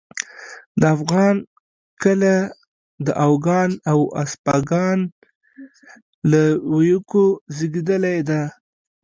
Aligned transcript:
د 0.79 0.81
افغان 0.95 1.35
کله 2.03 2.35
د 3.05 3.07
اوگان 3.27 3.69
او 3.91 3.99
اسپاگان 4.21 4.97
له 6.31 6.41
ويوکو 6.73 7.23
زېږېدلې 7.55 8.17
ده 8.29 8.41